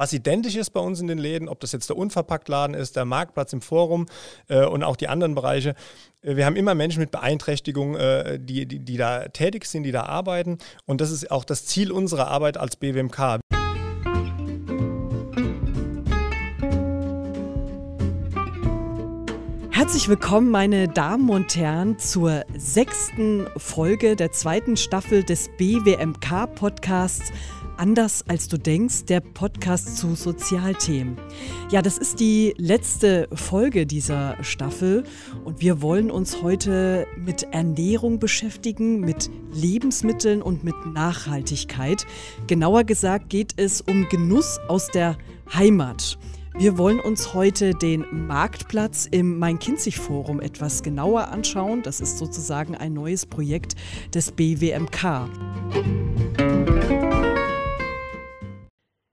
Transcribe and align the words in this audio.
was 0.00 0.14
identisch 0.14 0.56
ist 0.56 0.70
bei 0.70 0.80
uns 0.80 0.98
in 1.02 1.08
den 1.08 1.18
Läden, 1.18 1.46
ob 1.46 1.60
das 1.60 1.72
jetzt 1.72 1.90
der 1.90 1.96
Unverpacktladen 1.98 2.74
ist, 2.74 2.96
der 2.96 3.04
Marktplatz 3.04 3.52
im 3.52 3.60
Forum 3.60 4.06
äh, 4.48 4.64
und 4.64 4.82
auch 4.82 4.96
die 4.96 5.08
anderen 5.08 5.34
Bereiche. 5.34 5.74
Äh, 6.22 6.36
wir 6.36 6.46
haben 6.46 6.56
immer 6.56 6.74
Menschen 6.74 7.00
mit 7.00 7.10
Beeinträchtigung, 7.10 7.96
äh, 7.96 8.38
die, 8.40 8.64
die, 8.64 8.78
die 8.78 8.96
da 8.96 9.28
tätig 9.28 9.66
sind, 9.66 9.82
die 9.82 9.92
da 9.92 10.04
arbeiten. 10.04 10.56
Und 10.86 11.02
das 11.02 11.10
ist 11.10 11.30
auch 11.30 11.44
das 11.44 11.66
Ziel 11.66 11.92
unserer 11.92 12.28
Arbeit 12.28 12.56
als 12.56 12.76
BWMK. 12.76 13.40
Herzlich 19.90 20.08
willkommen, 20.08 20.50
meine 20.50 20.86
Damen 20.86 21.28
und 21.30 21.56
Herren, 21.56 21.98
zur 21.98 22.44
sechsten 22.56 23.48
Folge 23.56 24.14
der 24.14 24.30
zweiten 24.30 24.76
Staffel 24.76 25.24
des 25.24 25.48
BWMK-Podcasts 25.58 27.32
Anders 27.76 28.24
als 28.28 28.46
du 28.46 28.56
denkst, 28.56 29.06
der 29.06 29.18
Podcast 29.18 29.96
zu 29.96 30.14
Sozialthemen. 30.14 31.18
Ja, 31.72 31.82
das 31.82 31.98
ist 31.98 32.20
die 32.20 32.54
letzte 32.56 33.26
Folge 33.32 33.84
dieser 33.84 34.36
Staffel 34.44 35.02
und 35.44 35.60
wir 35.60 35.82
wollen 35.82 36.12
uns 36.12 36.40
heute 36.40 37.08
mit 37.16 37.42
Ernährung 37.52 38.20
beschäftigen, 38.20 39.00
mit 39.00 39.28
Lebensmitteln 39.52 40.40
und 40.40 40.62
mit 40.62 40.76
Nachhaltigkeit. 40.86 42.06
Genauer 42.46 42.84
gesagt 42.84 43.28
geht 43.28 43.54
es 43.56 43.80
um 43.80 44.08
Genuss 44.08 44.60
aus 44.68 44.86
der 44.86 45.16
Heimat. 45.52 46.16
Wir 46.60 46.76
wollen 46.76 47.00
uns 47.00 47.32
heute 47.32 47.72
den 47.72 48.04
Marktplatz 48.26 49.08
im 49.10 49.38
Main-Kinzig-Forum 49.38 50.42
etwas 50.42 50.82
genauer 50.82 51.28
anschauen. 51.28 51.82
Das 51.82 52.02
ist 52.02 52.18
sozusagen 52.18 52.74
ein 52.74 52.92
neues 52.92 53.24
Projekt 53.24 53.76
des 54.12 54.32
BWMK. 54.32 55.30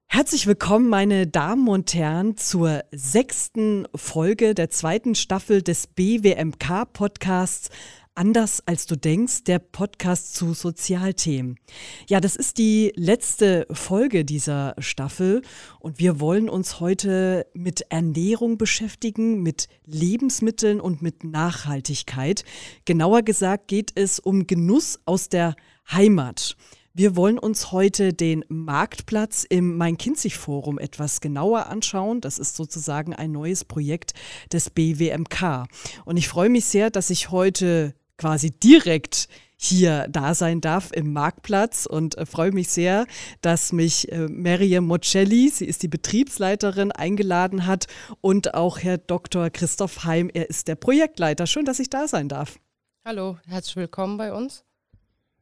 Herzlich 0.10 0.46
willkommen, 0.46 0.90
meine 0.90 1.26
Damen 1.26 1.70
und 1.70 1.94
Herren, 1.94 2.36
zur 2.36 2.84
sechsten 2.92 3.88
Folge 3.96 4.54
der 4.54 4.70
zweiten 4.70 5.16
Staffel 5.16 5.62
des 5.62 5.88
BWMK-Podcasts 5.88 7.70
Anders 8.18 8.64
als 8.66 8.88
du 8.88 8.98
denkst, 8.98 9.44
der 9.44 9.60
Podcast 9.60 10.34
zu 10.34 10.56
Sozialthemen. 10.56 11.60
Ja, 12.08 12.20
das 12.20 12.36
ist 12.36 12.58
die 12.58 12.92
letzte 12.96 13.68
Folge 13.70 14.26
dieser 14.26 14.74
Staffel 14.80 15.44
und 15.80 16.00
wir 16.00 16.20
wollen 16.20 16.50
uns 16.50 16.80
heute 16.80 17.46
mit 17.54 17.82
Ernährung 17.92 18.58
beschäftigen, 18.58 19.44
mit 19.44 19.68
Lebensmitteln 19.86 20.82
und 20.82 21.04
mit 21.04 21.26
Nachhaltigkeit. 21.26 22.44
Genauer 22.86 23.22
gesagt 23.22 23.68
geht 23.68 23.92
es 23.94 24.18
um 24.18 24.48
Genuss 24.48 24.98
aus 25.06 25.30
der 25.30 25.56
Heimat. 25.92 26.58
Wir 26.96 27.16
wollen 27.16 27.38
uns 27.38 27.72
heute 27.72 28.12
den 28.12 28.44
Marktplatz 28.50 29.46
im 29.48 29.78
Main-Kinzig-Forum 29.78 30.80
etwas 30.80 31.22
genauer 31.22 31.68
anschauen. 31.68 32.22
Das 32.22 32.40
ist 32.40 32.56
sozusagen 32.56 33.14
ein 33.14 33.32
neues 33.32 33.64
Projekt 33.64 34.16
des 34.52 34.72
BWMK. 34.72 35.68
Und 36.06 36.18
ich 36.18 36.28
freue 36.28 36.50
mich 36.50 36.66
sehr, 36.66 36.90
dass 36.90 37.12
ich 37.12 37.30
heute 37.30 37.94
quasi 38.18 38.52
direkt 38.52 39.28
hier 39.58 40.08
da 40.10 40.36
sein 40.36 40.62
darf 40.62 40.92
im 40.92 41.14
Marktplatz 41.14 41.88
und 41.88 42.18
äh, 42.18 42.26
freue 42.26 42.52
mich 42.52 42.70
sehr, 42.70 43.08
dass 43.42 43.74
mich 43.74 44.12
äh, 44.12 44.28
Miriam 44.28 44.86
Mocelli, 44.86 45.50
sie 45.50 45.66
ist 45.66 45.82
die 45.82 45.88
Betriebsleiterin, 45.88 46.92
eingeladen 46.92 47.66
hat 47.66 47.88
und 48.22 48.54
auch 48.54 48.80
Herr 48.80 49.00
Dr. 49.00 49.50
Christoph 49.50 50.04
Heim, 50.04 50.30
er 50.32 50.50
ist 50.50 50.68
der 50.68 50.76
Projektleiter. 50.76 51.48
Schön, 51.48 51.66
dass 51.66 51.80
ich 51.80 51.90
da 51.90 52.08
sein 52.08 52.30
darf. 52.30 52.60
Hallo, 53.04 53.38
herzlich 53.48 53.78
willkommen 53.78 54.18
bei 54.18 54.32
uns. 54.32 54.64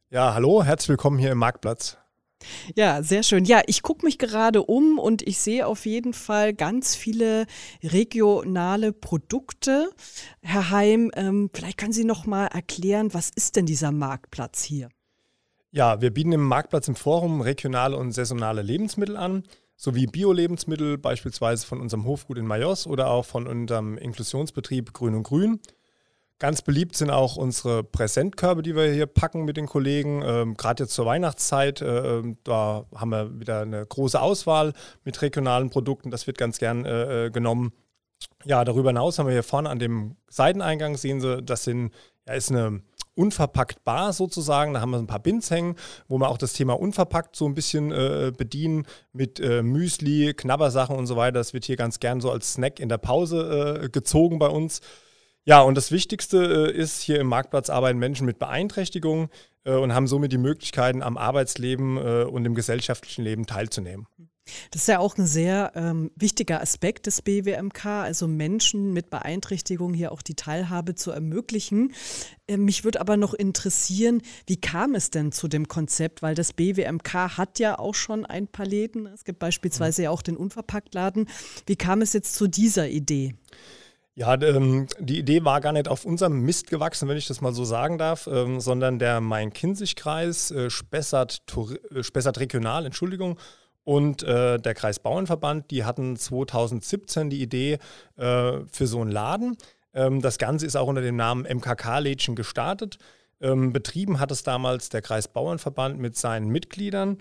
Ja, 0.08 0.32
hallo, 0.32 0.62
herzlich 0.64 0.88
willkommen 0.88 1.18
hier 1.18 1.32
im 1.32 1.38
Marktplatz. 1.38 1.98
Ja, 2.74 3.02
sehr 3.02 3.22
schön. 3.22 3.44
Ja, 3.44 3.62
ich 3.66 3.82
gucke 3.82 4.04
mich 4.04 4.18
gerade 4.18 4.62
um 4.62 4.98
und 4.98 5.22
ich 5.22 5.38
sehe 5.38 5.66
auf 5.66 5.86
jeden 5.86 6.12
Fall 6.12 6.54
ganz 6.54 6.94
viele 6.94 7.46
regionale 7.82 8.92
Produkte. 8.92 9.90
Herr 10.42 10.70
Heim, 10.70 11.10
ähm, 11.14 11.50
vielleicht 11.52 11.78
können 11.78 11.92
Sie 11.92 12.04
noch 12.04 12.26
mal 12.26 12.46
erklären, 12.46 13.14
was 13.14 13.30
ist 13.34 13.56
denn 13.56 13.66
dieser 13.66 13.92
Marktplatz 13.92 14.62
hier? 14.62 14.88
Ja, 15.70 16.00
wir 16.00 16.10
bieten 16.10 16.32
im 16.32 16.44
Marktplatz 16.44 16.88
im 16.88 16.94
Forum 16.94 17.40
regionale 17.40 17.96
und 17.96 18.12
saisonale 18.12 18.62
Lebensmittel 18.62 19.16
an, 19.16 19.42
sowie 19.76 20.06
Bio-Lebensmittel, 20.06 20.96
beispielsweise 20.96 21.66
von 21.66 21.80
unserem 21.80 22.06
Hofgut 22.06 22.38
in 22.38 22.46
Majos 22.46 22.86
oder 22.86 23.10
auch 23.10 23.26
von 23.26 23.46
unserem 23.46 23.98
Inklusionsbetrieb 23.98 24.92
Grün 24.94 25.14
und 25.14 25.24
Grün. 25.24 25.60
Ganz 26.38 26.60
beliebt 26.60 26.96
sind 26.96 27.08
auch 27.08 27.36
unsere 27.36 27.82
Präsentkörbe, 27.82 28.62
die 28.62 28.76
wir 28.76 28.92
hier 28.92 29.06
packen 29.06 29.46
mit 29.46 29.56
den 29.56 29.66
Kollegen. 29.66 30.22
Ähm, 30.22 30.54
Gerade 30.54 30.82
jetzt 30.82 30.92
zur 30.92 31.06
Weihnachtszeit, 31.06 31.80
äh, 31.80 32.18
ähm, 32.18 32.36
da 32.44 32.84
haben 32.94 33.10
wir 33.10 33.40
wieder 33.40 33.62
eine 33.62 33.86
große 33.86 34.20
Auswahl 34.20 34.74
mit 35.02 35.22
regionalen 35.22 35.70
Produkten. 35.70 36.10
Das 36.10 36.26
wird 36.26 36.36
ganz 36.36 36.58
gern 36.58 36.84
äh, 36.84 37.26
äh, 37.26 37.30
genommen. 37.30 37.72
Ja, 38.44 38.64
darüber 38.66 38.90
hinaus 38.90 39.18
haben 39.18 39.26
wir 39.26 39.32
hier 39.32 39.42
vorne 39.42 39.70
an 39.70 39.78
dem 39.78 40.16
Seiteneingang, 40.28 40.98
sehen 40.98 41.22
Sie, 41.22 41.42
das 41.42 41.64
sind, 41.64 41.92
ja, 42.26 42.34
ist 42.34 42.50
eine 42.50 42.82
unverpackt 43.14 43.82
Bar 43.84 44.12
sozusagen. 44.12 44.74
Da 44.74 44.82
haben 44.82 44.90
wir 44.90 44.98
ein 44.98 45.06
paar 45.06 45.20
Bins 45.20 45.50
hängen, 45.50 45.76
wo 46.06 46.18
wir 46.18 46.28
auch 46.28 46.36
das 46.36 46.52
Thema 46.52 46.78
unverpackt 46.78 47.34
so 47.34 47.46
ein 47.46 47.54
bisschen 47.54 47.92
äh, 47.92 48.30
bedienen 48.36 48.86
mit 49.14 49.40
äh, 49.40 49.62
Müsli, 49.62 50.34
Knabbersachen 50.34 50.96
und 50.96 51.06
so 51.06 51.16
weiter. 51.16 51.38
Das 51.38 51.54
wird 51.54 51.64
hier 51.64 51.76
ganz 51.76 51.98
gern 51.98 52.20
so 52.20 52.30
als 52.30 52.52
Snack 52.52 52.78
in 52.78 52.90
der 52.90 52.98
Pause 52.98 53.80
äh, 53.84 53.88
gezogen 53.88 54.38
bei 54.38 54.48
uns. 54.48 54.82
Ja, 55.48 55.62
und 55.62 55.76
das 55.76 55.92
Wichtigste 55.92 56.72
äh, 56.74 56.76
ist, 56.76 57.00
hier 57.00 57.20
im 57.20 57.28
Marktplatz 57.28 57.70
arbeiten 57.70 58.00
Menschen 58.00 58.26
mit 58.26 58.40
Beeinträchtigungen 58.40 59.28
äh, 59.64 59.74
und 59.74 59.94
haben 59.94 60.08
somit 60.08 60.32
die 60.32 60.38
Möglichkeiten, 60.38 61.02
am 61.02 61.16
Arbeitsleben 61.16 61.96
äh, 61.96 62.24
und 62.24 62.44
im 62.44 62.56
gesellschaftlichen 62.56 63.22
Leben 63.22 63.46
teilzunehmen. 63.46 64.08
Das 64.70 64.82
ist 64.82 64.88
ja 64.88 64.98
auch 64.98 65.16
ein 65.18 65.26
sehr 65.26 65.72
ähm, 65.74 66.10
wichtiger 66.16 66.60
Aspekt 66.60 67.06
des 67.06 67.22
BWMK, 67.22 67.84
also 67.86 68.28
Menschen 68.28 68.92
mit 68.92 69.10
Beeinträchtigungen 69.10 69.94
hier 69.94 70.12
auch 70.12 70.22
die 70.22 70.34
Teilhabe 70.34 70.96
zu 70.96 71.12
ermöglichen. 71.12 71.94
Äh, 72.48 72.56
mich 72.56 72.82
würde 72.82 73.00
aber 73.00 73.16
noch 73.16 73.32
interessieren, 73.32 74.22
wie 74.48 74.60
kam 74.60 74.96
es 74.96 75.10
denn 75.10 75.30
zu 75.30 75.46
dem 75.46 75.68
Konzept? 75.68 76.22
Weil 76.22 76.34
das 76.34 76.54
BWMK 76.54 77.36
hat 77.36 77.60
ja 77.60 77.78
auch 77.78 77.94
schon 77.94 78.26
ein 78.26 78.48
paar 78.48 78.66
Läden. 78.66 79.06
Es 79.06 79.24
gibt 79.24 79.38
beispielsweise 79.38 80.04
ja 80.04 80.10
auch 80.10 80.22
den 80.22 80.36
Unverpacktladen. 80.36 81.28
Wie 81.66 81.76
kam 81.76 82.02
es 82.02 82.12
jetzt 82.12 82.34
zu 82.34 82.48
dieser 82.48 82.88
Idee? 82.88 83.34
Ja, 84.18 84.32
ähm, 84.40 84.86
die 84.98 85.18
Idee 85.18 85.44
war 85.44 85.60
gar 85.60 85.72
nicht 85.72 85.88
auf 85.88 86.06
unserem 86.06 86.40
Mist 86.40 86.70
gewachsen, 86.70 87.06
wenn 87.06 87.18
ich 87.18 87.26
das 87.26 87.42
mal 87.42 87.52
so 87.52 87.66
sagen 87.66 87.98
darf, 87.98 88.26
ähm, 88.26 88.60
sondern 88.60 88.98
der 88.98 89.20
Main-Kinzig-Kreis, 89.20 90.50
äh, 90.52 90.70
Spessart, 90.70 91.42
äh, 91.54 92.28
Regional, 92.38 92.86
Entschuldigung, 92.86 93.38
und 93.84 94.22
äh, 94.22 94.58
der 94.58 94.72
Kreis 94.72 95.00
Bauernverband, 95.00 95.70
die 95.70 95.84
hatten 95.84 96.16
2017 96.16 97.28
die 97.28 97.42
Idee 97.42 97.78
äh, 98.16 98.60
für 98.72 98.86
so 98.86 99.02
einen 99.02 99.12
Laden. 99.12 99.58
Ähm, 99.92 100.22
das 100.22 100.38
Ganze 100.38 100.64
ist 100.64 100.76
auch 100.76 100.88
unter 100.88 101.02
dem 101.02 101.16
Namen 101.16 101.44
MKK-Lädchen 101.44 102.34
gestartet. 102.34 102.98
Betrieben 103.38 104.18
hat 104.18 104.30
es 104.30 104.44
damals 104.44 104.88
der 104.88 105.02
Kreis 105.02 105.28
Bauernverband 105.28 105.98
mit 105.98 106.16
seinen 106.16 106.48
Mitgliedern. 106.48 107.18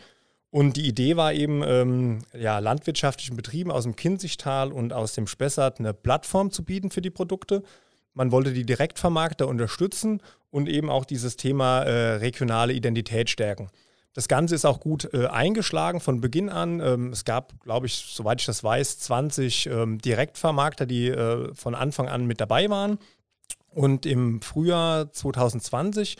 Und 0.55 0.77
die 0.77 0.87
Idee 0.87 1.17
war 1.17 1.33
eben, 1.33 1.63
ähm, 1.63 2.19
ja, 2.33 2.59
landwirtschaftlichen 2.59 3.35
Betrieben 3.35 3.71
aus 3.71 3.83
dem 3.83 3.97
Kinzigtal 3.97 4.71
und 4.71 4.93
aus 4.93 5.11
dem 5.11 5.27
Spessart 5.27 5.81
eine 5.81 5.93
Plattform 5.93 6.49
zu 6.49 6.63
bieten 6.63 6.91
für 6.91 7.01
die 7.01 7.09
Produkte. 7.09 7.61
Man 8.13 8.31
wollte 8.31 8.53
die 8.53 8.65
Direktvermarkter 8.65 9.49
unterstützen 9.49 10.21
und 10.51 10.69
eben 10.69 10.89
auch 10.89 11.03
dieses 11.03 11.35
Thema 11.35 11.83
äh, 11.83 12.13
regionale 12.19 12.71
Identität 12.71 13.29
stärken. 13.29 13.67
Das 14.13 14.29
Ganze 14.29 14.55
ist 14.55 14.63
auch 14.63 14.79
gut 14.79 15.13
äh, 15.13 15.27
eingeschlagen 15.27 15.99
von 15.99 16.21
Beginn 16.21 16.47
an. 16.47 16.79
Ähm, 16.79 17.09
es 17.11 17.25
gab, 17.25 17.59
glaube 17.59 17.87
ich, 17.87 17.95
soweit 17.95 18.39
ich 18.39 18.45
das 18.45 18.63
weiß, 18.63 18.99
20 18.99 19.65
ähm, 19.65 19.97
Direktvermarkter, 19.97 20.85
die 20.85 21.09
äh, 21.09 21.53
von 21.53 21.75
Anfang 21.75 22.07
an 22.07 22.27
mit 22.27 22.39
dabei 22.39 22.69
waren. 22.69 22.97
Und 23.71 24.05
im 24.05 24.39
Frühjahr 24.39 25.11
2020 25.11 26.15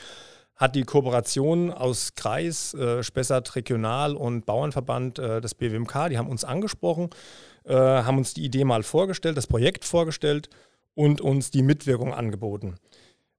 hat 0.56 0.76
die 0.76 0.84
Kooperation 0.84 1.72
aus 1.72 2.16
Kreis, 2.16 2.74
äh, 2.74 3.04
Spessart 3.04 3.56
Regional 3.56 4.16
und 4.16 4.46
Bauernverband 4.46 5.20
äh, 5.20 5.42
des 5.42 5.56
BWMK, 5.56 6.10
die 6.10 6.18
haben 6.18 6.30
uns 6.30 6.44
angesprochen, 6.44 7.10
äh, 7.66 7.74
haben 7.74 8.18
uns 8.18 8.34
die 8.34 8.44
Idee 8.44 8.64
mal 8.64 8.84
vorgestellt, 8.84 9.38
das 9.38 9.48
Projekt 9.48 9.86
vorgestellt 9.86 10.50
und 10.94 11.22
uns 11.22 11.52
die 11.52 11.64
Mitwirkung 11.64 12.14
angeboten. 12.14 12.76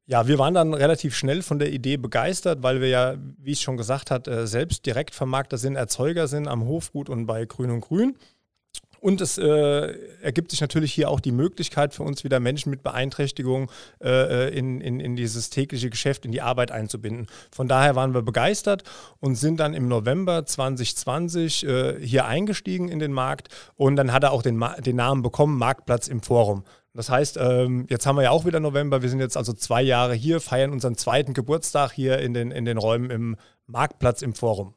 Ja, 0.09 0.29
wir 0.29 0.39
waren 0.39 0.55
dann 0.55 0.73
relativ 0.73 1.17
schnell 1.17 1.43
von 1.43 1.59
der 1.59 1.73
Idee 1.73 1.97
begeistert, 1.97 2.63
weil 2.63 2.81
wir 2.81 2.89
ja, 2.89 3.17
wie 3.39 3.53
ich 3.53 3.61
schon 3.61 3.77
gesagt 3.77 4.13
habe, 4.13 4.31
äh, 4.31 4.47
selbst 4.47 4.87
Direktvermarkter 4.87 5.59
sind, 5.59 5.75
Erzeuger 5.75 6.29
sind 6.29 6.47
am 6.47 6.65
Hofgut 6.65 7.09
und 7.09 7.27
bei 7.27 7.45
Grün 7.45 7.71
und 7.71 7.81
Grün. 7.81 8.17
Und 9.07 9.21
es 9.21 9.39
äh, 9.39 9.95
ergibt 10.21 10.51
sich 10.51 10.61
natürlich 10.61 10.93
hier 10.93 11.09
auch 11.09 11.21
die 11.21 11.31
Möglichkeit 11.31 11.95
für 11.95 12.03
uns 12.03 12.25
wieder 12.25 12.41
Menschen 12.41 12.71
mit 12.71 12.83
Beeinträchtigung 12.83 13.71
äh, 14.03 14.49
äh, 14.49 14.59
in, 14.59 14.81
in, 14.81 14.99
in 14.99 15.15
dieses 15.15 15.49
tägliche 15.49 15.91
Geschäft, 15.91 16.25
in 16.25 16.33
die 16.33 16.43
Arbeit 16.43 16.73
einzubinden. 16.73 17.29
Von 17.53 17.69
daher 17.69 17.95
waren 17.95 18.15
wir 18.15 18.23
begeistert 18.23 18.83
und 19.21 19.37
sind 19.37 19.61
dann 19.61 19.75
im 19.75 19.87
November 19.87 20.45
2020 20.45 21.65
äh, 21.65 22.05
hier 22.05 22.25
eingestiegen 22.25 22.89
in 22.89 22.99
den 22.99 23.13
Markt 23.13 23.47
und 23.77 23.95
dann 23.95 24.13
hat 24.13 24.25
er 24.25 24.33
auch 24.33 24.43
den, 24.43 24.61
den 24.85 24.97
Namen 24.97 25.23
bekommen, 25.23 25.57
Marktplatz 25.57 26.09
im 26.09 26.21
Forum. 26.21 26.65
Das 26.93 27.09
heißt, 27.09 27.37
ähm, 27.41 27.87
jetzt 27.89 28.07
haben 28.07 28.17
wir 28.17 28.25
ja 28.25 28.31
auch 28.31 28.45
wieder 28.45 28.59
November, 28.59 29.03
wir 29.03 29.09
sind 29.09 29.21
jetzt 29.21 29.37
also 29.37 29.53
zwei 29.53 29.83
Jahre 29.83 30.15
hier, 30.15 30.41
feiern 30.41 30.73
unseren 30.73 30.97
zweiten 30.97 31.33
Geburtstag 31.33 31.93
hier 31.93 32.19
in 32.19 32.35
den, 32.35 32.51
in 32.51 32.65
den 32.65 32.77
Räumen 32.77 33.11
im 33.11 33.37
Marktplatz 33.69 34.23
im 34.23 34.35
Forum. 34.35 34.75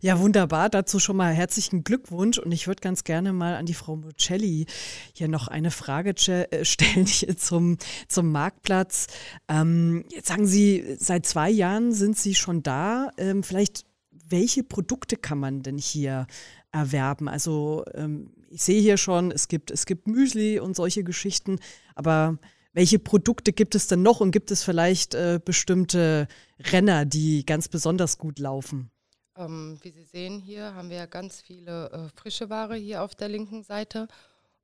Ja, 0.00 0.18
wunderbar. 0.20 0.68
Dazu 0.68 0.98
schon 0.98 1.16
mal 1.16 1.32
herzlichen 1.32 1.84
Glückwunsch. 1.84 2.38
Und 2.38 2.52
ich 2.52 2.66
würde 2.66 2.80
ganz 2.80 3.04
gerne 3.04 3.32
mal 3.32 3.54
an 3.54 3.66
die 3.66 3.74
Frau 3.74 3.96
Mucelli 3.96 4.66
hier 5.12 5.28
noch 5.28 5.48
eine 5.48 5.70
Frage 5.70 6.10
äh, 6.10 6.64
stellen 6.64 7.06
zum, 7.36 7.78
zum 8.08 8.32
Marktplatz. 8.32 9.06
Ähm, 9.48 10.04
jetzt 10.10 10.28
sagen 10.28 10.46
Sie, 10.46 10.96
seit 10.98 11.26
zwei 11.26 11.50
Jahren 11.50 11.92
sind 11.92 12.18
Sie 12.18 12.34
schon 12.34 12.62
da. 12.62 13.10
Ähm, 13.18 13.42
vielleicht, 13.42 13.84
welche 14.10 14.62
Produkte 14.62 15.16
kann 15.16 15.38
man 15.38 15.62
denn 15.62 15.78
hier 15.78 16.26
erwerben? 16.72 17.28
Also, 17.28 17.84
ähm, 17.94 18.30
ich 18.50 18.62
sehe 18.62 18.80
hier 18.80 18.96
schon, 18.96 19.30
es 19.30 19.48
gibt, 19.48 19.70
es 19.70 19.84
gibt 19.84 20.06
Müsli 20.06 20.58
und 20.58 20.74
solche 20.74 21.04
Geschichten. 21.04 21.58
Aber 21.94 22.38
welche 22.72 22.98
Produkte 22.98 23.52
gibt 23.52 23.74
es 23.74 23.88
denn 23.88 24.02
noch 24.02 24.20
und 24.20 24.30
gibt 24.30 24.50
es 24.50 24.62
vielleicht 24.62 25.14
äh, 25.14 25.40
bestimmte 25.44 26.28
Renner, 26.60 27.04
die 27.04 27.44
ganz 27.44 27.68
besonders 27.68 28.18
gut 28.18 28.38
laufen? 28.38 28.90
Ähm, 29.38 29.78
wie 29.82 29.90
Sie 29.90 30.04
sehen 30.04 30.40
hier 30.40 30.74
haben 30.74 30.90
wir 30.90 31.06
ganz 31.06 31.40
viele 31.40 31.90
äh, 31.92 32.18
frische 32.18 32.50
Ware 32.50 32.74
hier 32.74 33.02
auf 33.02 33.14
der 33.14 33.28
linken 33.28 33.62
Seite. 33.62 34.08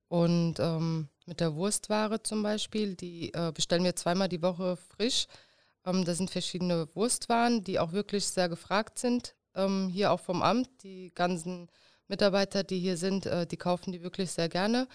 Und 0.08 0.58
ähm, 0.58 1.08
mit 1.26 1.40
der 1.40 1.54
Wurstware 1.54 2.22
zum 2.22 2.42
Beispiel, 2.42 2.96
die 2.96 3.32
äh, 3.34 3.52
bestellen 3.52 3.84
wir 3.84 3.94
zweimal 3.96 4.28
die 4.28 4.42
Woche 4.42 4.76
frisch. 4.76 5.26
Ähm, 5.86 6.04
da 6.04 6.14
sind 6.14 6.30
verschiedene 6.30 6.88
Wurstwaren, 6.94 7.62
die 7.62 7.78
auch 7.78 7.92
wirklich 7.92 8.26
sehr 8.26 8.48
gefragt 8.48 8.98
sind. 8.98 9.36
Ähm, 9.54 9.88
hier 9.88 10.10
auch 10.10 10.20
vom 10.20 10.42
Amt. 10.42 10.68
Die 10.82 11.12
ganzen 11.14 11.68
Mitarbeiter, 12.08 12.64
die 12.64 12.80
hier 12.80 12.96
sind, 12.96 13.26
äh, 13.26 13.46
die 13.46 13.56
kaufen 13.56 13.92
die 13.92 14.02
wirklich 14.02 14.32
sehr 14.32 14.48
gerne. 14.48 14.88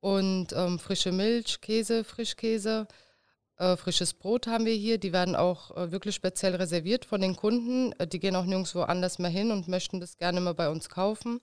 Und 0.00 0.54
ähm, 0.54 0.78
frische 0.78 1.12
Milch, 1.12 1.60
Käse, 1.60 2.04
Frischkäse. 2.04 2.88
Äh, 3.60 3.76
frisches 3.76 4.14
Brot 4.14 4.46
haben 4.46 4.64
wir 4.64 4.72
hier. 4.72 4.96
Die 4.96 5.12
werden 5.12 5.36
auch 5.36 5.76
äh, 5.76 5.92
wirklich 5.92 6.14
speziell 6.14 6.54
reserviert 6.54 7.04
von 7.04 7.20
den 7.20 7.36
Kunden. 7.36 7.92
Äh, 7.98 8.06
die 8.06 8.18
gehen 8.18 8.34
auch 8.34 8.46
nirgendwo 8.46 8.80
anders 8.80 9.18
mehr 9.18 9.30
hin 9.30 9.50
und 9.50 9.68
möchten 9.68 10.00
das 10.00 10.16
gerne 10.16 10.40
mal 10.40 10.54
bei 10.54 10.70
uns 10.70 10.88
kaufen. 10.88 11.42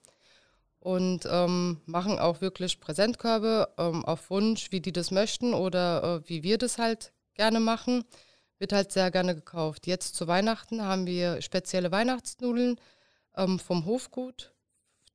Und 0.80 1.28
ähm, 1.30 1.80
machen 1.86 2.18
auch 2.18 2.40
wirklich 2.40 2.80
Präsentkörbe 2.80 3.68
ähm, 3.78 4.04
auf 4.04 4.30
Wunsch, 4.30 4.72
wie 4.72 4.80
die 4.80 4.92
das 4.92 5.12
möchten 5.12 5.54
oder 5.54 6.22
äh, 6.24 6.28
wie 6.28 6.42
wir 6.42 6.58
das 6.58 6.78
halt 6.78 7.12
gerne 7.34 7.60
machen. 7.60 8.02
Wird 8.58 8.72
halt 8.72 8.90
sehr 8.90 9.12
gerne 9.12 9.36
gekauft. 9.36 9.86
Jetzt 9.86 10.16
zu 10.16 10.26
Weihnachten 10.26 10.82
haben 10.82 11.06
wir 11.06 11.40
spezielle 11.40 11.92
Weihnachtsnudeln 11.92 12.80
ähm, 13.36 13.60
vom 13.60 13.86
Hofgut, 13.86 14.52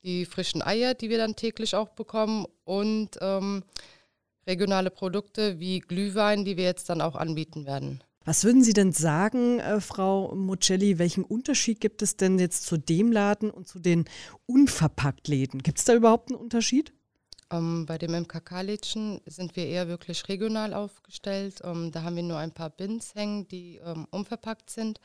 die 0.03 0.25
frischen 0.25 0.61
Eier, 0.61 0.93
die 0.93 1.09
wir 1.09 1.17
dann 1.17 1.35
täglich 1.35 1.75
auch 1.75 1.89
bekommen 1.89 2.45
und 2.63 3.17
ähm, 3.19 3.65
regionale 4.47 4.91
Produkte 4.91 5.59
wie 5.59 5.79
Glühwein, 5.79 6.45
die 6.45 6.57
wir 6.57 6.65
jetzt 6.65 6.89
dann 6.89 7.01
auch 7.01 7.15
anbieten 7.15 7.65
werden. 7.65 8.03
Was 8.25 8.45
würden 8.45 8.63
Sie 8.63 8.73
denn 8.73 8.93
sagen, 8.93 9.59
äh, 9.59 9.81
Frau 9.81 10.33
Mocelli, 10.33 10.97
welchen 10.97 11.25
Unterschied 11.25 11.81
gibt 11.81 12.01
es 12.01 12.15
denn 12.15 12.39
jetzt 12.39 12.65
zu 12.65 12.77
dem 12.77 13.11
Laden 13.11 13.49
und 13.49 13.67
zu 13.67 13.79
den 13.79 14.05
Unverpacktläden? 14.45 15.61
Gibt 15.61 15.79
es 15.79 15.85
da 15.85 15.93
überhaupt 15.93 16.29
einen 16.29 16.39
Unterschied? 16.39 16.93
Ähm, 17.51 17.85
bei 17.85 17.97
dem 17.97 18.13
MKK-Lädchen 18.13 19.19
sind 19.25 19.55
wir 19.57 19.67
eher 19.67 19.89
wirklich 19.89 20.29
regional 20.29 20.73
aufgestellt. 20.73 21.59
Ähm, 21.63 21.91
da 21.91 22.03
haben 22.03 22.15
wir 22.15 22.23
nur 22.23 22.37
ein 22.37 22.53
paar 22.53 22.69
Bins 22.69 23.13
hängen, 23.13 23.47
die 23.49 23.81
ähm, 23.83 24.07
unverpackt 24.09 24.69
sind. 24.69 24.99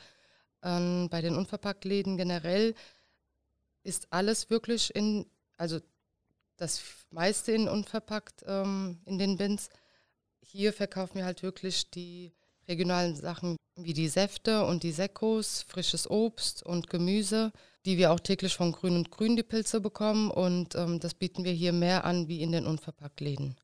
Ähm, 0.63 1.09
bei 1.11 1.21
den 1.21 1.35
Unverpacktläden 1.35 2.17
generell 2.17 2.75
ist 3.83 4.07
alles 4.11 4.49
wirklich 4.49 4.95
in, 4.95 5.27
also 5.57 5.81
das 6.59 6.83
meiste 7.11 7.53
in 7.53 7.69
unverpackt 7.69 8.45
ähm, 8.47 8.99
in 9.07 9.19
den 9.19 9.39
Bins. 9.39 9.71
Hier 10.41 10.73
verkaufen 10.73 11.17
wir 11.17 11.25
halt 11.25 11.43
wirklich 11.43 11.91
die 11.91 12.33
regionalen 12.69 13.17
Sachen 13.17 13.57
wie 13.77 13.95
die 13.95 14.09
Säfte 14.09 14.65
und 14.67 14.83
die 14.83 14.93
Sekos, 14.93 15.63
frisches 15.63 16.11
Obst 16.11 16.63
und 16.63 16.91
Gemüse, 16.91 17.53
die 17.87 17.97
wir 17.97 18.13
auch 18.13 18.21
täglich 18.21 18.55
von 18.55 18.73
Grün 18.73 18.97
und 18.97 19.11
Grün 19.11 19.37
die 19.37 19.43
Pilze 19.43 19.81
bekommen. 19.81 20.31
Und 20.31 20.75
ähm, 20.75 21.01
das 21.01 21.15
bieten 21.15 21.45
wir 21.45 21.53
hier 21.53 21.73
mehr 21.73 22.05
an 22.05 22.29
wie 22.29 22.43
in 22.43 22.53
den 22.53 22.67
Unverpacktläden. 22.67 23.57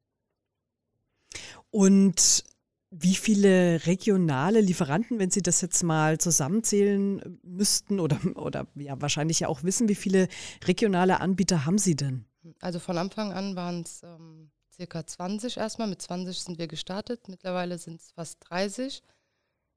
Und 1.70 2.44
wie 2.90 3.16
viele 3.16 3.84
regionale 3.86 4.60
Lieferanten, 4.60 5.18
wenn 5.18 5.30
Sie 5.30 5.42
das 5.42 5.60
jetzt 5.60 5.82
mal 5.82 6.18
zusammenzählen 6.18 7.40
müssten 7.42 7.98
oder, 7.98 8.20
oder 8.36 8.68
ja, 8.76 9.00
wahrscheinlich 9.00 9.40
ja 9.40 9.48
auch 9.48 9.64
wissen, 9.64 9.88
wie 9.88 9.96
viele 9.96 10.28
regionale 10.64 11.20
Anbieter 11.20 11.66
haben 11.66 11.78
Sie 11.78 11.96
denn? 11.96 12.24
Also 12.60 12.78
von 12.78 12.98
Anfang 12.98 13.32
an 13.32 13.56
waren 13.56 13.82
es 13.82 14.02
ähm, 14.02 14.50
circa 14.72 15.06
20 15.06 15.56
erstmal. 15.56 15.88
Mit 15.88 16.02
20 16.02 16.38
sind 16.38 16.58
wir 16.58 16.66
gestartet. 16.66 17.28
Mittlerweile 17.28 17.78
sind 17.78 18.00
es 18.00 18.10
fast 18.12 18.38
30 18.48 19.02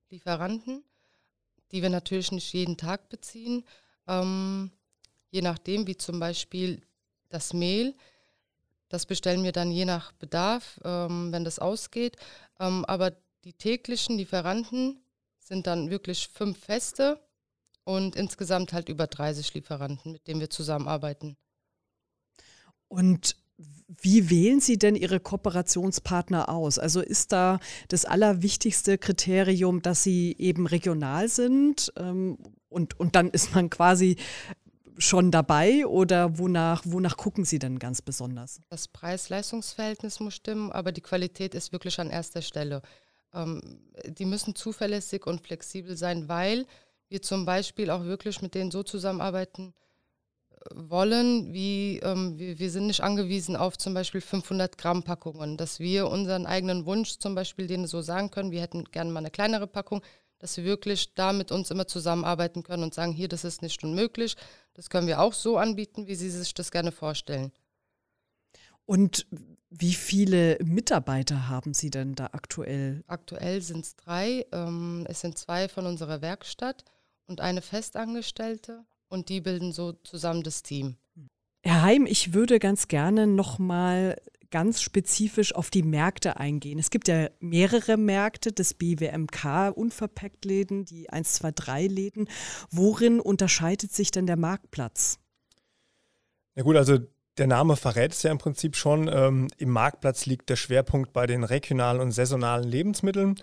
Lieferanten, 0.09 0.83
die 1.71 1.81
wir 1.81 1.89
natürlich 1.89 2.31
nicht 2.31 2.53
jeden 2.53 2.77
Tag 2.77 3.09
beziehen. 3.09 3.63
Ähm, 4.07 4.71
je 5.29 5.41
nachdem, 5.41 5.87
wie 5.87 5.97
zum 5.97 6.19
Beispiel 6.19 6.81
das 7.29 7.53
Mehl. 7.53 7.95
Das 8.89 9.05
bestellen 9.05 9.43
wir 9.43 9.51
dann 9.51 9.71
je 9.71 9.85
nach 9.85 10.13
Bedarf, 10.13 10.79
ähm, 10.83 11.31
wenn 11.31 11.43
das 11.43 11.59
ausgeht. 11.59 12.15
Ähm, 12.59 12.85
aber 12.85 13.11
die 13.43 13.53
täglichen 13.53 14.17
Lieferanten 14.17 15.01
sind 15.39 15.67
dann 15.67 15.89
wirklich 15.89 16.29
fünf 16.29 16.57
feste 16.57 17.21
und 17.83 18.15
insgesamt 18.15 18.73
halt 18.73 18.89
über 18.89 19.07
30 19.07 19.53
Lieferanten, 19.53 20.11
mit 20.11 20.27
denen 20.27 20.39
wir 20.39 20.49
zusammenarbeiten. 20.49 21.37
Und 22.87 23.35
wie 24.01 24.29
wählen 24.29 24.59
Sie 24.59 24.77
denn 24.77 24.95
Ihre 24.95 25.19
Kooperationspartner 25.19 26.49
aus? 26.49 26.77
Also 26.77 27.01
ist 27.01 27.31
da 27.31 27.59
das 27.87 28.05
allerwichtigste 28.05 28.97
Kriterium, 28.97 29.81
dass 29.81 30.03
sie 30.03 30.35
eben 30.37 30.67
regional 30.67 31.29
sind 31.29 31.91
ähm, 31.97 32.37
und, 32.69 32.99
und 32.99 33.15
dann 33.15 33.29
ist 33.31 33.55
man 33.55 33.69
quasi 33.69 34.17
schon 34.97 35.31
dabei 35.31 35.85
oder 35.85 36.37
wonach, 36.37 36.83
wonach 36.85 37.17
gucken 37.17 37.45
Sie 37.45 37.59
denn 37.59 37.79
ganz 37.79 38.01
besonders? 38.01 38.61
Das 38.69 38.87
Preis-Leistungs-Verhältnis 38.87 40.19
muss 40.19 40.35
stimmen, 40.35 40.71
aber 40.71 40.91
die 40.91 41.01
Qualität 41.01 41.55
ist 41.55 41.71
wirklich 41.71 41.99
an 41.99 42.09
erster 42.09 42.41
Stelle. 42.41 42.81
Ähm, 43.33 43.61
die 44.05 44.25
müssen 44.25 44.55
zuverlässig 44.55 45.25
und 45.25 45.41
flexibel 45.41 45.95
sein, 45.95 46.27
weil 46.27 46.65
wir 47.09 47.21
zum 47.21 47.45
Beispiel 47.45 47.89
auch 47.89 48.03
wirklich 48.03 48.41
mit 48.41 48.53
denen 48.55 48.71
so 48.71 48.83
zusammenarbeiten, 48.83 49.73
wollen, 50.73 51.53
wie 51.53 51.99
ähm, 51.99 52.37
wir, 52.37 52.59
wir, 52.59 52.71
sind 52.71 52.87
nicht 52.87 53.01
angewiesen 53.01 53.55
auf 53.55 53.77
zum 53.77 53.93
Beispiel 53.93 54.21
500 54.21 54.77
Gramm 54.77 55.03
Packungen, 55.03 55.57
dass 55.57 55.79
wir 55.79 56.07
unseren 56.07 56.45
eigenen 56.45 56.85
Wunsch 56.85 57.17
zum 57.17 57.35
Beispiel 57.35 57.67
denen 57.67 57.87
so 57.87 58.01
sagen 58.01 58.31
können, 58.31 58.51
wir 58.51 58.61
hätten 58.61 58.85
gerne 58.85 59.11
mal 59.11 59.19
eine 59.19 59.31
kleinere 59.31 59.67
Packung, 59.67 60.01
dass 60.39 60.53
sie 60.53 60.63
wirklich 60.63 61.13
da 61.15 61.33
mit 61.33 61.51
uns 61.51 61.71
immer 61.71 61.87
zusammenarbeiten 61.87 62.63
können 62.63 62.83
und 62.83 62.93
sagen, 62.93 63.11
hier, 63.11 63.27
das 63.27 63.43
ist 63.43 63.61
nicht 63.61 63.83
unmöglich, 63.83 64.35
das 64.73 64.89
können 64.89 65.07
wir 65.07 65.21
auch 65.21 65.33
so 65.33 65.57
anbieten, 65.57 66.07
wie 66.07 66.15
sie 66.15 66.29
sich 66.29 66.53
das 66.53 66.71
gerne 66.71 66.91
vorstellen. 66.91 67.51
Und 68.85 69.27
wie 69.69 69.94
viele 69.94 70.57
Mitarbeiter 70.63 71.49
haben 71.49 71.73
Sie 71.73 71.89
denn 71.89 72.15
da 72.15 72.30
aktuell? 72.31 73.03
Aktuell 73.07 73.61
sind 73.61 73.83
es 73.83 73.95
drei. 73.97 74.45
Ähm, 74.53 75.06
es 75.09 75.19
sind 75.19 75.37
zwei 75.37 75.68
von 75.68 75.85
unserer 75.85 76.21
Werkstatt 76.21 76.85
und 77.25 77.42
eine 77.42 77.61
Festangestellte 77.61 78.85
und 79.09 79.30
die 79.30 79.42
bilden 79.42 79.71
so 79.71 79.94
zusammen 80.04 80.44
das 80.44 80.64
Team. 80.64 80.97
Herr 81.64 81.81
Heim, 81.81 82.06
ich 82.06 82.33
würde 82.33 82.59
ganz 82.59 82.87
gerne 82.87 83.28
nochmal 83.28 84.16
ganz 84.49 84.81
spezifisch 84.81 85.54
auf 85.54 85.69
die 85.69 85.83
Märkte 85.83 86.37
eingehen. 86.37 86.80
Es 86.80 86.90
gibt 86.90 87.07
ja 87.07 87.28
mehrere 87.40 87.97
Märkte 87.97 88.52
des 88.52 88.73
BWMK, 88.73 89.71
Unverpacktläden, 89.76 90.85
die 90.85 91.09
123-Läden. 91.09 92.30
Worin 92.71 93.19
unterscheidet 93.19 93.92
sich 93.92 94.11
denn 94.11 94.28
der 94.28 94.37
Marktplatz? 94.37 95.19
Ja 96.56 96.64
gut, 96.64 96.76
also 96.76 96.97
der 97.37 97.47
Name 97.47 97.76
verrät 97.76 98.14
es 98.14 98.23
ja 98.23 98.31
im 98.31 98.37
Prinzip 98.37 98.76
schon. 98.76 99.09
Ähm, 99.11 99.47
Im 99.57 99.69
Marktplatz 99.69 100.26
liegt 100.26 100.49
der 100.49 100.56
Schwerpunkt 100.56 101.14
bei 101.14 101.28
den 101.28 101.44
regionalen 101.44 102.02
und 102.02 102.11
saisonalen 102.11 102.68
Lebensmitteln, 102.68 103.35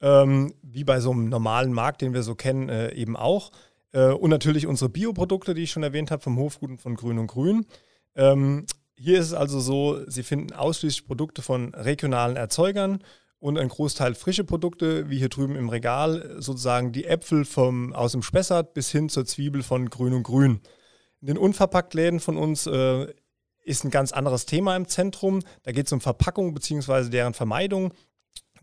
ähm, 0.00 0.54
wie 0.62 0.84
bei 0.84 1.00
so 1.00 1.10
einem 1.10 1.28
normalen 1.28 1.72
Markt, 1.72 2.00
den 2.00 2.14
wir 2.14 2.22
so 2.22 2.34
kennen, 2.34 2.68
äh, 2.68 2.92
eben 2.94 3.16
auch. 3.16 3.50
Äh, 3.94 4.08
und 4.08 4.30
natürlich 4.30 4.66
unsere 4.66 4.90
Bioprodukte, 4.90 5.54
die 5.54 5.62
ich 5.62 5.70
schon 5.70 5.82
erwähnt 5.82 6.10
habe, 6.10 6.22
vom 6.22 6.38
Hofgut 6.38 6.70
und 6.70 6.82
von 6.82 6.96
Grün 6.96 7.18
und 7.18 7.28
Grün. 7.28 7.64
Ähm, 8.16 8.66
hier 8.96 9.18
ist 9.18 9.26
es 9.26 9.34
also 9.34 9.60
so, 9.60 10.08
Sie 10.08 10.22
finden 10.22 10.52
ausschließlich 10.52 11.06
Produkte 11.06 11.42
von 11.42 11.74
regionalen 11.74 12.36
Erzeugern 12.36 13.02
und 13.38 13.58
ein 13.58 13.68
Großteil 13.68 14.14
frische 14.14 14.44
Produkte, 14.44 15.10
wie 15.10 15.18
hier 15.18 15.28
drüben 15.28 15.56
im 15.56 15.68
Regal, 15.68 16.36
sozusagen 16.38 16.92
die 16.92 17.04
Äpfel 17.04 17.44
vom, 17.44 17.92
aus 17.92 18.12
dem 18.12 18.22
Spessart 18.22 18.74
bis 18.74 18.90
hin 18.90 19.08
zur 19.08 19.26
Zwiebel 19.26 19.62
von 19.62 19.90
Grün 19.90 20.14
und 20.14 20.22
Grün. 20.22 20.60
In 21.20 21.28
den 21.28 21.38
Unverpacktläden 21.38 22.20
von 22.20 22.36
uns 22.36 22.66
äh, 22.66 23.06
ist 23.62 23.84
ein 23.84 23.90
ganz 23.90 24.12
anderes 24.12 24.46
Thema 24.46 24.76
im 24.76 24.88
Zentrum. 24.88 25.40
Da 25.62 25.72
geht 25.72 25.86
es 25.86 25.92
um 25.92 26.00
Verpackung 26.00 26.54
bzw. 26.54 27.08
deren 27.10 27.34
Vermeidung. 27.34 27.92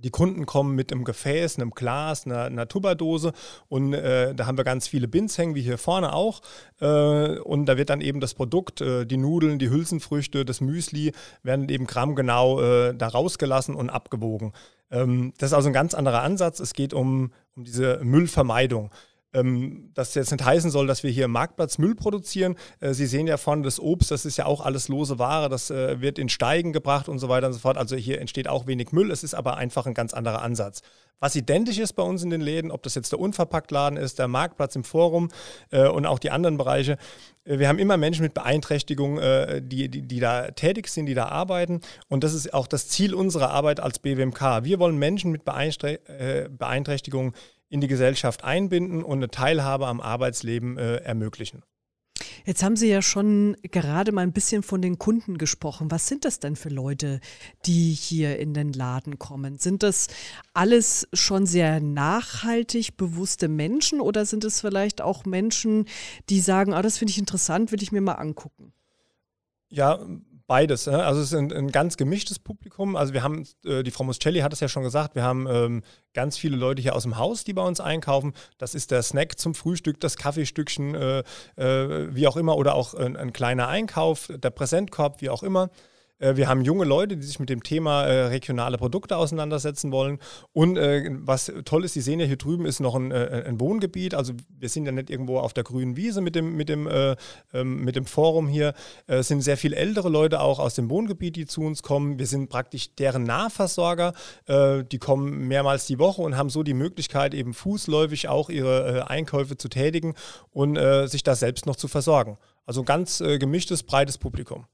Die 0.03 0.09
Kunden 0.09 0.45
kommen 0.45 0.75
mit 0.75 0.91
einem 0.91 1.03
Gefäß, 1.03 1.57
einem 1.57 1.71
Glas, 1.71 2.25
einer, 2.25 2.43
einer 2.43 2.67
Tupperdose 2.67 3.33
und 3.69 3.93
äh, 3.93 4.33
da 4.33 4.45
haben 4.45 4.57
wir 4.57 4.63
ganz 4.63 4.87
viele 4.87 5.07
Bins 5.07 5.37
hängen, 5.37 5.55
wie 5.55 5.61
hier 5.61 5.77
vorne 5.77 6.13
auch. 6.13 6.41
Äh, 6.79 7.39
und 7.39 7.65
da 7.67 7.77
wird 7.77 7.89
dann 7.89 8.01
eben 8.01 8.19
das 8.19 8.33
Produkt, 8.33 8.81
äh, 8.81 9.05
die 9.05 9.17
Nudeln, 9.17 9.59
die 9.59 9.69
Hülsenfrüchte, 9.69 10.45
das 10.45 10.61
Müsli, 10.61 11.11
werden 11.43 11.69
eben 11.69 11.85
grammgenau 11.85 12.61
äh, 12.61 12.95
da 12.95 13.07
rausgelassen 13.07 13.75
und 13.75 13.89
abgewogen. 13.89 14.53
Ähm, 14.91 15.33
das 15.37 15.51
ist 15.51 15.53
also 15.53 15.69
ein 15.69 15.73
ganz 15.73 15.93
anderer 15.93 16.21
Ansatz. 16.21 16.59
Es 16.59 16.73
geht 16.73 16.93
um, 16.93 17.31
um 17.55 17.63
diese 17.63 17.99
Müllvermeidung. 18.03 18.91
Ähm, 19.33 19.91
das 19.93 20.13
jetzt 20.15 20.31
nicht 20.31 20.43
heißen 20.43 20.71
soll, 20.71 20.87
dass 20.87 21.03
wir 21.03 21.11
hier 21.11 21.27
Marktplatz 21.27 21.77
Müll 21.77 21.95
produzieren. 21.95 22.55
Äh, 22.79 22.93
Sie 22.93 23.05
sehen 23.05 23.27
ja 23.27 23.37
vorne 23.37 23.63
das 23.63 23.79
Obst, 23.79 24.11
das 24.11 24.25
ist 24.25 24.37
ja 24.37 24.45
auch 24.45 24.61
alles 24.61 24.87
lose 24.87 25.19
Ware, 25.19 25.49
das 25.49 25.69
äh, 25.71 26.01
wird 26.01 26.19
in 26.19 26.29
Steigen 26.29 26.73
gebracht 26.73 27.09
und 27.09 27.19
so 27.19 27.29
weiter 27.29 27.47
und 27.47 27.53
so 27.53 27.59
fort. 27.59 27.77
Also 27.77 27.95
hier 27.95 28.19
entsteht 28.19 28.47
auch 28.47 28.67
wenig 28.67 28.91
Müll, 28.91 29.11
es 29.11 29.23
ist 29.23 29.33
aber 29.33 29.57
einfach 29.57 29.85
ein 29.85 29.93
ganz 29.93 30.13
anderer 30.13 30.41
Ansatz. 30.41 30.81
Was 31.19 31.35
identisch 31.35 31.77
ist 31.77 31.93
bei 31.93 32.03
uns 32.03 32.23
in 32.23 32.31
den 32.31 32.41
Läden, 32.41 32.71
ob 32.71 32.81
das 32.81 32.95
jetzt 32.95 33.11
der 33.11 33.19
Unverpacktladen 33.19 33.97
ist, 33.97 34.17
der 34.17 34.27
Marktplatz 34.27 34.75
im 34.75 34.83
Forum 34.83 35.29
äh, 35.69 35.87
und 35.87 36.05
auch 36.05 36.19
die 36.19 36.31
anderen 36.31 36.57
Bereiche, 36.57 36.97
wir 37.43 37.67
haben 37.67 37.79
immer 37.79 37.97
Menschen 37.97 38.23
mit 38.23 38.33
Beeinträchtigung, 38.33 39.17
äh, 39.17 39.61
die, 39.63 39.89
die, 39.89 40.03
die 40.03 40.19
da 40.19 40.51
tätig 40.51 40.87
sind, 40.89 41.07
die 41.07 41.15
da 41.15 41.27
arbeiten. 41.27 41.81
Und 42.07 42.23
das 42.23 42.33
ist 42.33 42.53
auch 42.53 42.67
das 42.67 42.87
Ziel 42.87 43.15
unserer 43.15 43.49
Arbeit 43.49 43.79
als 43.79 43.99
BWMK. 43.99 44.63
Wir 44.63 44.79
wollen 44.79 44.97
Menschen 44.97 45.31
mit 45.31 45.41
äh, 45.47 46.49
Beeinträchtigung 46.49 47.33
in 47.71 47.81
die 47.81 47.87
Gesellschaft 47.87 48.43
einbinden 48.43 49.01
und 49.01 49.19
eine 49.19 49.29
Teilhabe 49.29 49.87
am 49.87 50.01
Arbeitsleben 50.01 50.77
äh, 50.77 50.97
ermöglichen. 50.97 51.63
Jetzt 52.45 52.63
haben 52.63 52.75
Sie 52.75 52.89
ja 52.89 53.01
schon 53.01 53.55
gerade 53.63 54.11
mal 54.11 54.21
ein 54.21 54.33
bisschen 54.33 54.61
von 54.61 54.81
den 54.81 54.97
Kunden 54.97 55.37
gesprochen. 55.37 55.89
Was 55.89 56.07
sind 56.07 56.25
das 56.25 56.39
denn 56.39 56.55
für 56.55 56.69
Leute, 56.69 57.21
die 57.65 57.93
hier 57.93 58.39
in 58.39 58.53
den 58.53 58.73
Laden 58.73 59.19
kommen? 59.19 59.57
Sind 59.57 59.83
das 59.83 60.07
alles 60.53 61.07
schon 61.13 61.45
sehr 61.45 61.79
nachhaltig 61.79 62.97
bewusste 62.97 63.47
Menschen 63.47 64.01
oder 64.01 64.25
sind 64.25 64.43
es 64.43 64.59
vielleicht 64.59 65.01
auch 65.01 65.25
Menschen, 65.25 65.85
die 66.29 66.41
sagen, 66.41 66.73
ah, 66.73 66.81
das 66.81 66.97
finde 66.97 67.11
ich 67.11 67.19
interessant, 67.19 67.71
will 67.71 67.81
ich 67.81 67.91
mir 67.91 68.01
mal 68.01 68.13
angucken? 68.13 68.73
Ja, 69.69 70.05
Beides. 70.51 70.85
Ne? 70.85 71.01
Also 71.01 71.21
es 71.21 71.31
ist 71.31 71.37
ein, 71.37 71.53
ein, 71.53 71.71
ganz 71.71 71.95
gemischtes 71.95 72.37
Publikum. 72.37 72.97
Also 72.97 73.13
wir 73.13 73.23
haben, 73.23 73.47
äh, 73.63 73.83
die 73.83 73.91
Frau 73.91 74.03
Muscelli 74.03 74.41
hat 74.41 74.51
es 74.51 74.59
ja 74.59 74.67
schon 74.67 74.83
gesagt, 74.83 75.15
wir 75.15 75.23
haben 75.23 75.47
ähm, 75.49 75.81
ganz 76.13 76.37
viele 76.37 76.57
Leute 76.57 76.81
hier 76.81 76.93
aus 76.93 77.03
dem 77.03 77.17
Haus, 77.17 77.45
die 77.45 77.53
bei 77.53 77.61
uns 77.61 77.79
einkaufen. 77.79 78.33
Das 78.57 78.75
ist 78.75 78.91
der 78.91 79.01
Snack 79.01 79.39
zum 79.39 79.55
Frühstück, 79.55 80.01
das 80.01 80.17
Kaffeestückchen, 80.17 80.93
äh, 80.93 81.19
äh, 81.55 82.13
wie 82.13 82.27
auch 82.27 82.35
immer, 82.35 82.57
oder 82.57 82.75
auch 82.75 82.93
ein, 82.95 83.15
ein 83.15 83.31
kleiner 83.31 83.69
Einkauf, 83.69 84.29
der 84.29 84.49
Präsentkorb, 84.49 85.21
wie 85.21 85.29
auch 85.29 85.41
immer. 85.41 85.69
Äh, 86.21 86.37
wir 86.37 86.47
haben 86.47 86.61
junge 86.61 86.85
Leute, 86.85 87.17
die 87.17 87.25
sich 87.25 87.39
mit 87.39 87.49
dem 87.49 87.63
Thema 87.63 88.03
äh, 88.03 88.27
regionale 88.27 88.77
Produkte 88.77 89.17
auseinandersetzen 89.17 89.91
wollen. 89.91 90.19
Und 90.53 90.77
äh, 90.77 91.09
was 91.21 91.51
toll 91.65 91.83
ist, 91.83 91.93
Sie 91.93 92.01
sehen 92.01 92.19
ja 92.19 92.25
hier 92.25 92.37
drüben 92.37 92.65
ist 92.65 92.79
noch 92.79 92.95
ein, 92.95 93.11
ein, 93.11 93.59
Wohngebiet. 93.59 94.13
Also 94.13 94.33
wir 94.57 94.69
sind 94.69 94.85
ja 94.85 94.91
nicht 94.91 95.09
irgendwo 95.09 95.39
auf 95.39 95.53
der 95.53 95.63
grünen 95.63 95.97
Wiese 95.97 96.21
mit 96.21 96.35
dem, 96.35 96.55
mit 96.55 96.69
dem, 96.69 96.87
äh, 96.87 97.15
ähm, 97.53 97.83
mit 97.83 97.95
dem 97.95 98.05
Forum 98.05 98.47
hier. 98.47 98.73
Es 99.07 99.27
sind 99.27 99.41
sehr 99.41 99.57
viele 99.57 99.75
ältere 99.75 100.09
Leute 100.09 100.39
auch 100.39 100.59
aus 100.59 100.75
dem 100.75 100.89
Wohngebiet, 100.89 101.35
die 101.35 101.45
zu 101.45 101.61
uns 101.61 101.81
kommen. 101.81 102.19
Wir 102.19 102.27
sind 102.27 102.49
praktisch 102.49 102.95
deren 102.95 103.23
Nahversorger. 103.23 104.13
die 104.47 104.99
kommen 104.99 105.47
mehrmals 105.47 105.87
die 105.87 105.97
Woche 105.99 106.21
und 106.21 106.37
haben 106.37 106.49
so 106.49 106.63
die 106.63 106.73
Möglichkeit, 106.73 107.33
eben 107.33 107.53
fußläufig 107.53 108.27
auch 108.27 108.49
ihre 108.49 109.09
Einkäufe 109.09 109.57
zu 109.57 109.69
tätigen 109.69 110.13
und 110.51 110.77
sich 111.07 111.23
da 111.23 111.35
selbst 111.35 111.65
noch 111.65 111.75
zu 111.75 111.87
versorgen. 111.87 112.37
Also 112.65 112.81
ein 112.81 112.85
ganz 112.85 113.19
gemischtes, 113.19 113.83
breites 113.83 114.17
Publikum. 114.17 114.65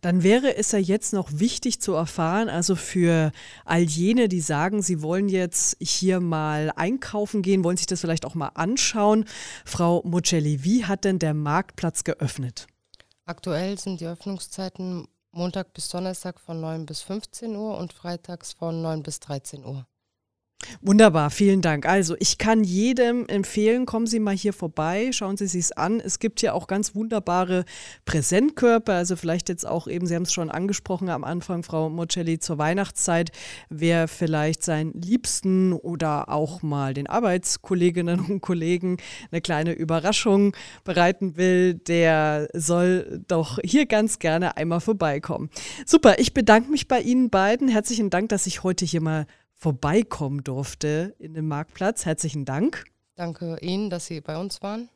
Dann 0.00 0.22
wäre 0.22 0.56
es 0.56 0.72
ja 0.72 0.78
jetzt 0.78 1.12
noch 1.12 1.30
wichtig 1.32 1.80
zu 1.80 1.94
erfahren, 1.94 2.48
also 2.48 2.76
für 2.76 3.32
all 3.64 3.82
jene, 3.82 4.28
die 4.28 4.40
sagen, 4.40 4.82
sie 4.82 5.02
wollen 5.02 5.28
jetzt 5.28 5.76
hier 5.80 6.20
mal 6.20 6.72
einkaufen 6.76 7.42
gehen, 7.42 7.64
wollen 7.64 7.76
sich 7.76 7.86
das 7.86 8.00
vielleicht 8.00 8.26
auch 8.26 8.34
mal 8.34 8.52
anschauen. 8.54 9.24
Frau 9.64 10.02
Mocelli, 10.04 10.64
wie 10.64 10.84
hat 10.84 11.04
denn 11.04 11.18
der 11.18 11.34
Marktplatz 11.34 12.04
geöffnet? 12.04 12.66
Aktuell 13.24 13.78
sind 13.78 14.00
die 14.00 14.06
Öffnungszeiten 14.06 15.08
Montag 15.32 15.72
bis 15.72 15.88
Donnerstag 15.88 16.38
von 16.38 16.60
9 16.60 16.86
bis 16.86 17.00
15 17.00 17.56
Uhr 17.56 17.76
und 17.78 17.92
freitags 17.92 18.52
von 18.52 18.82
9 18.82 19.02
bis 19.02 19.18
13 19.20 19.64
Uhr. 19.64 19.86
Wunderbar, 20.80 21.30
vielen 21.30 21.62
Dank. 21.62 21.86
Also 21.86 22.16
ich 22.18 22.38
kann 22.38 22.64
jedem 22.64 23.26
empfehlen, 23.26 23.86
kommen 23.86 24.06
Sie 24.06 24.20
mal 24.20 24.34
hier 24.34 24.52
vorbei, 24.52 25.10
schauen 25.12 25.36
Sie 25.36 25.46
sich 25.46 25.76
an. 25.78 26.00
Es 26.00 26.18
gibt 26.18 26.40
hier 26.40 26.54
auch 26.54 26.66
ganz 26.66 26.94
wunderbare 26.94 27.64
Präsentkörper, 28.04 28.94
also 28.94 29.16
vielleicht 29.16 29.48
jetzt 29.48 29.66
auch 29.66 29.86
eben, 29.86 30.06
Sie 30.06 30.14
haben 30.14 30.22
es 30.22 30.32
schon 30.32 30.50
angesprochen 30.50 31.08
am 31.08 31.24
Anfang, 31.24 31.62
Frau 31.62 31.88
Mocelli, 31.88 32.38
zur 32.38 32.58
Weihnachtszeit, 32.58 33.30
wer 33.68 34.08
vielleicht 34.08 34.62
seinen 34.62 34.92
Liebsten 34.92 35.72
oder 35.72 36.28
auch 36.28 36.62
mal 36.62 36.94
den 36.94 37.06
Arbeitskolleginnen 37.06 38.20
und 38.20 38.40
Kollegen 38.40 38.98
eine 39.30 39.40
kleine 39.40 39.72
Überraschung 39.72 40.54
bereiten 40.84 41.36
will, 41.36 41.74
der 41.74 42.48
soll 42.52 43.22
doch 43.28 43.58
hier 43.64 43.86
ganz 43.86 44.18
gerne 44.18 44.56
einmal 44.56 44.80
vorbeikommen. 44.80 45.50
Super, 45.86 46.18
ich 46.18 46.34
bedanke 46.34 46.70
mich 46.70 46.88
bei 46.88 47.00
Ihnen 47.00 47.30
beiden. 47.30 47.68
Herzlichen 47.68 48.10
Dank, 48.10 48.28
dass 48.28 48.46
ich 48.46 48.62
heute 48.62 48.84
hier 48.84 49.00
mal 49.00 49.26
vorbeikommen 49.64 50.44
durfte 50.44 51.14
in 51.18 51.32
den 51.32 51.48
Marktplatz. 51.48 52.04
Herzlichen 52.04 52.44
Dank. 52.44 52.84
Danke 53.14 53.56
Ihnen, 53.62 53.88
dass 53.88 54.04
Sie 54.04 54.20
bei 54.20 54.36
uns 54.36 54.60
waren. 54.60 54.90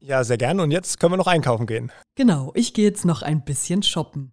Ja, 0.00 0.22
sehr 0.22 0.36
gerne. 0.36 0.62
Und 0.62 0.70
jetzt 0.70 1.00
können 1.00 1.14
wir 1.14 1.16
noch 1.16 1.26
einkaufen 1.26 1.66
gehen. 1.66 1.90
Genau, 2.14 2.52
ich 2.54 2.74
gehe 2.74 2.84
jetzt 2.84 3.06
noch 3.06 3.22
ein 3.22 3.42
bisschen 3.42 3.82
shoppen. 3.82 4.32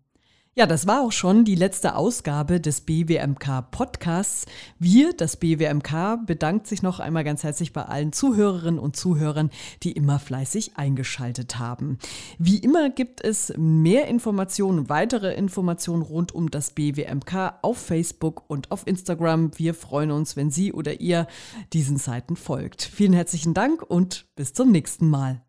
Ja, 0.58 0.66
das 0.66 0.88
war 0.88 1.02
auch 1.02 1.12
schon 1.12 1.46
die 1.46 1.54
letzte 1.54 1.96
Ausgabe 1.96 2.60
des 2.60 2.82
BWMK 2.82 3.70
Podcasts. 3.70 4.48
Wir, 4.80 5.14
das 5.14 5.38
BWMK, 5.38 6.26
bedankt 6.26 6.66
sich 6.66 6.82
noch 6.82 7.00
einmal 7.00 7.24
ganz 7.24 7.44
herzlich 7.44 7.74
bei 7.74 7.84
allen 7.84 8.12
Zuhörerinnen 8.12 8.80
und 8.80 8.96
Zuhörern, 8.96 9.52
die 9.84 9.92
immer 9.92 10.18
fleißig 10.18 10.72
eingeschaltet 10.76 11.60
haben. 11.60 12.00
Wie 12.40 12.58
immer 12.58 12.90
gibt 12.90 13.24
es 13.24 13.54
mehr 13.56 14.08
Informationen, 14.08 14.90
weitere 14.90 15.36
Informationen 15.36 16.02
rund 16.02 16.34
um 16.34 16.50
das 16.50 16.72
BWMK 16.72 17.60
auf 17.62 17.78
Facebook 17.78 18.50
und 18.50 18.72
auf 18.72 18.88
Instagram. 18.88 19.52
Wir 19.60 19.76
freuen 19.76 20.10
uns, 20.10 20.36
wenn 20.38 20.50
Sie 20.50 20.74
oder 20.74 21.00
ihr 21.00 21.28
diesen 21.72 21.98
Seiten 21.98 22.36
folgt. 22.36 22.82
Vielen 22.82 23.14
herzlichen 23.14 23.54
Dank 23.54 23.84
und 23.84 24.26
bis 24.36 24.54
zum 24.54 24.72
nächsten 24.72 25.08
Mal. 25.08 25.40